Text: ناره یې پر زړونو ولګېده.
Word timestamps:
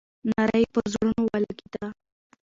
ناره 0.29 0.57
یې 0.61 0.67
پر 0.73 0.83
زړونو 0.93 1.21
ولګېده. 1.31 1.85